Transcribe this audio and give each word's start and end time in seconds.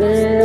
Yeah. 0.00 0.37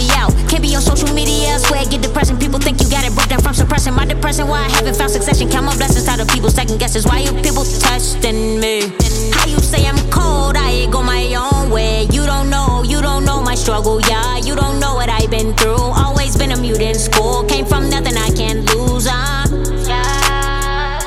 me 0.00 0.08
out. 0.16 0.32
Can't 0.48 0.62
be 0.62 0.74
on 0.74 0.82
social 0.82 1.12
media, 1.14 1.58
swear 1.58 1.84
get 1.84 2.00
depression. 2.00 2.38
People 2.38 2.58
think 2.58 2.80
you 2.80 2.88
got 2.88 3.04
it 3.04 3.12
broke 3.14 3.28
down 3.28 3.40
from 3.40 3.54
suppressing 3.54 3.94
my 3.94 4.06
depression. 4.06 4.48
Why 4.48 4.60
I 4.64 4.70
haven't 4.70 4.96
found 4.96 5.10
succession? 5.10 5.48
Count 5.50 5.66
my 5.66 5.76
blessings, 5.76 6.08
out 6.08 6.20
of 6.20 6.28
people 6.28 6.50
second 6.50 6.78
guesses. 6.78 7.04
Why 7.06 7.18
you 7.20 7.32
people 7.42 7.64
testing 7.64 8.60
me? 8.60 8.92
How 9.36 9.46
you 9.46 9.58
say 9.58 9.86
I'm 9.86 10.00
cold? 10.10 10.56
I 10.56 10.88
go 10.90 11.02
my 11.02 11.22
own 11.34 11.70
way. 11.70 12.08
You 12.16 12.24
don't 12.24 12.48
know, 12.48 12.82
you 12.82 13.00
don't 13.02 13.24
know 13.24 13.42
my 13.42 13.54
struggle, 13.54 14.00
yeah. 14.12 14.38
You 14.38 14.54
don't 14.56 14.80
know 14.80 14.94
what 14.94 15.08
I've 15.08 15.30
been 15.30 15.54
through. 15.54 15.84
Always 16.04 16.36
been 16.36 16.52
a 16.52 16.56
mute 16.56 16.80
in 16.80 16.94
school. 16.94 17.44
Came 17.44 17.66
from 17.66 17.90
nothing, 17.90 18.16
I 18.16 18.30
can't 18.30 18.62
lose. 18.74 19.06
i 19.06 19.44
yeah. 19.88 20.98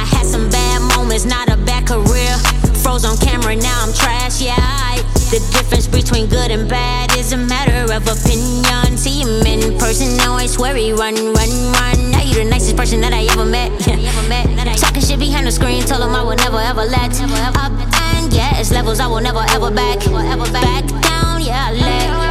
I 0.00 0.04
had 0.14 0.26
some 0.26 0.48
bad 0.50 0.80
moments, 0.94 1.24
not 1.24 1.48
a 1.48 1.56
bad 1.56 1.86
career. 1.86 2.34
Froze 2.82 3.04
on 3.04 3.16
camera, 3.18 3.56
now 3.56 3.84
I'm 3.84 3.92
trash, 3.92 4.40
yeah. 4.40 4.77
The 5.28 5.40
difference 5.52 5.86
between 5.86 6.26
good 6.26 6.50
and 6.50 6.66
bad 6.66 7.14
is 7.14 7.32
a 7.34 7.36
matter 7.36 7.92
of 7.92 8.08
opinion. 8.08 8.96
See 8.96 9.20
him 9.20 9.44
in 9.44 9.76
person, 9.76 10.18
always 10.26 10.54
swear 10.54 10.74
he 10.74 10.92
run, 10.92 11.14
run, 11.36 11.52
run. 11.76 12.10
Now 12.12 12.22
you 12.22 12.32
the 12.32 12.44
nicest 12.44 12.78
person 12.78 13.02
that 13.02 13.12
I 13.12 13.28
ever 13.36 13.44
met. 13.44 13.68
Talking 14.80 15.02
shit 15.02 15.18
behind 15.18 15.46
the 15.46 15.52
screen, 15.52 15.82
tell 15.82 16.02
him 16.02 16.14
I 16.14 16.22
will 16.22 16.36
never 16.36 16.56
ever 16.56 16.82
let 16.82 17.12
up. 17.20 17.72
And 18.16 18.32
yeah, 18.32 18.56
it's 18.58 18.70
levels 18.72 19.00
I 19.00 19.06
will 19.06 19.20
never 19.20 19.44
ever 19.50 19.70
back. 19.70 19.98
Back 20.00 20.88
down, 21.04 21.42
yeah, 21.44 21.68
I 21.68 21.72
let. 21.76 22.28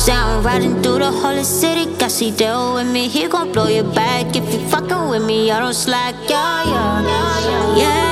So 0.00 0.12
I'm 0.12 0.42
riding 0.42 0.82
through 0.82 0.98
the 0.98 1.12
whole 1.12 1.44
city, 1.44 1.86
got 1.96 2.10
C 2.10 2.32
deal 2.32 2.74
with 2.74 2.90
me. 2.90 3.06
He 3.06 3.28
gon' 3.28 3.52
blow 3.52 3.68
your 3.68 3.84
back 3.84 4.34
if 4.34 4.52
you 4.52 4.58
fucking 4.66 5.10
with 5.10 5.24
me. 5.24 5.52
I 5.52 5.60
don't 5.60 5.74
slack, 5.74 6.16
yeah, 6.28 6.64
yeah, 6.64 7.06
yeah. 7.06 7.76
yeah. 7.76 8.11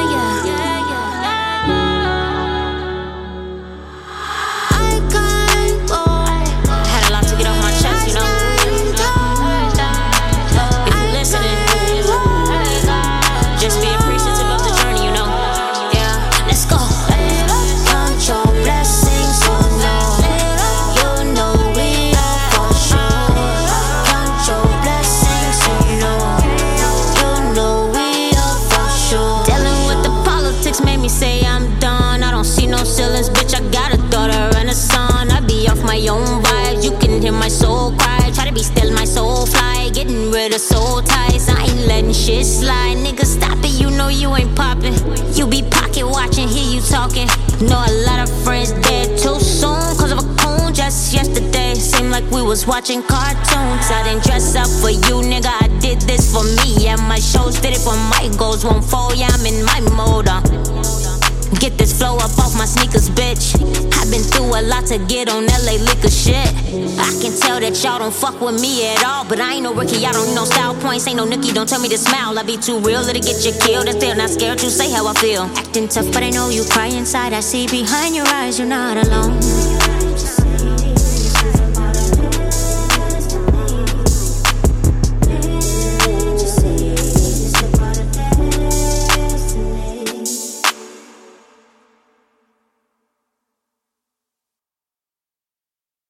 bitch. 33.28 33.54
I 33.54 33.60
got 33.70 33.92
a 33.92 33.98
daughter 34.10 34.56
and 34.58 34.70
a 34.70 34.74
son. 34.74 35.30
I 35.30 35.40
be 35.40 35.68
off 35.68 35.82
my 35.82 35.98
own 36.08 36.42
vibes. 36.42 36.84
You 36.84 36.92
can 36.98 37.20
hear 37.20 37.32
my 37.32 37.48
soul 37.48 37.92
cry. 37.98 38.30
Try 38.34 38.46
to 38.46 38.54
be 38.54 38.62
still, 38.62 38.92
my 38.92 39.04
soul 39.04 39.46
fly. 39.46 39.90
Getting 39.92 40.30
rid 40.30 40.54
of 40.54 40.60
soul 40.60 41.02
ties. 41.02 41.48
I 41.48 41.64
ain't 41.64 41.86
letting 41.86 42.12
shit 42.12 42.46
slide. 42.46 42.96
Nigga, 42.96 43.24
stop 43.24 43.58
it. 43.64 43.78
You 43.80 43.90
know 43.90 44.08
you 44.08 44.34
ain't 44.36 44.54
popping. 44.56 44.94
You 45.34 45.46
be 45.46 45.62
pocket 45.62 46.06
watching, 46.06 46.48
hear 46.48 46.68
you 46.74 46.80
talking. 46.80 47.28
Know 47.60 47.82
a 47.84 47.92
lot 48.06 48.20
of 48.20 48.30
friends 48.44 48.72
dead 48.88 49.18
too 49.18 49.38
soon. 49.40 49.80
Cause 49.98 50.12
of 50.12 50.18
a 50.18 50.28
coon 50.40 50.72
just 50.72 51.12
yesterday. 51.12 51.74
Seemed 51.74 52.10
like 52.10 52.28
we 52.30 52.42
was 52.42 52.66
watching 52.66 53.02
cartoons. 53.02 53.90
I 53.90 54.02
didn't 54.04 54.24
dress 54.24 54.54
up 54.56 54.68
for 54.80 54.90
you, 54.90 55.16
nigga. 55.26 55.52
I 55.60 55.68
did 55.80 56.00
this 56.02 56.32
for 56.32 56.44
me. 56.44 56.74
And 56.74 56.82
yeah, 56.82 56.96
my 56.96 57.18
shows 57.18 57.60
did 57.60 57.74
it 57.74 57.80
for 57.80 57.96
my 58.14 58.30
goals. 58.38 58.64
Won't 58.64 58.84
fall, 58.84 59.14
yeah, 59.14 59.28
I'm 59.30 59.44
in 59.44 59.64
my 59.64 59.80
mode. 59.90 60.28
Uh. 60.28 61.09
Get 61.58 61.76
this 61.76 61.96
flow 61.96 62.16
up 62.16 62.38
off 62.38 62.56
my 62.56 62.64
sneakers, 62.64 63.10
bitch. 63.10 63.54
I've 63.98 64.10
been 64.10 64.22
through 64.22 64.54
a 64.54 64.62
lot 64.62 64.86
to 64.86 64.98
get 64.98 65.28
on 65.28 65.46
LA 65.46 65.82
liquor 65.82 66.10
shit. 66.10 66.48
I 66.96 67.10
can 67.20 67.34
tell 67.38 67.60
that 67.60 67.74
y'all 67.82 67.98
don't 67.98 68.14
fuck 68.14 68.40
with 68.40 68.60
me 68.60 68.86
at 68.86 69.04
all, 69.04 69.24
but 69.24 69.40
I 69.40 69.54
ain't 69.54 69.64
no 69.64 69.74
rookie. 69.74 70.06
I 70.06 70.12
don't 70.12 70.28
need 70.28 70.34
no 70.34 70.44
style 70.44 70.74
points, 70.76 71.06
ain't 71.08 71.16
no 71.16 71.26
nookie. 71.26 71.52
Don't 71.52 71.68
tell 71.68 71.80
me 71.80 71.88
to 71.88 71.98
smile. 71.98 72.38
I 72.38 72.44
be 72.44 72.56
too 72.56 72.78
real, 72.78 73.00
it'll 73.02 73.20
get 73.20 73.44
you 73.44 73.52
killed. 73.60 73.88
And 73.88 74.00
still 74.00 74.16
not 74.16 74.30
scared 74.30 74.58
to 74.58 74.70
say 74.70 74.90
how 74.90 75.06
I 75.06 75.14
feel. 75.14 75.42
Acting 75.56 75.88
tough, 75.88 76.12
but 76.12 76.22
I 76.22 76.30
know 76.30 76.48
you 76.50 76.64
cry 76.64 76.86
inside. 76.86 77.32
I 77.32 77.40
see 77.40 77.66
behind 77.66 78.14
your 78.14 78.26
eyes, 78.28 78.58
you're 78.58 78.68
not 78.68 78.96
alone. 78.96 79.99